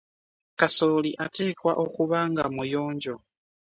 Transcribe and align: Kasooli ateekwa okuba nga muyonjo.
Kasooli 0.59 1.11
ateekwa 1.25 1.71
okuba 1.83 2.19
nga 2.29 2.43
muyonjo. 2.55 3.15